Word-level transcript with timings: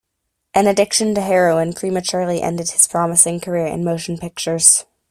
An 0.55 0.65
addiction 0.65 1.13
to 1.13 1.21
heroin 1.21 1.73
prematurely 1.73 2.41
ended 2.41 2.71
his 2.71 2.87
promising 2.87 3.39
career 3.39 3.67
in 3.67 3.83
motion 3.83 4.17
pictures. 4.17 4.85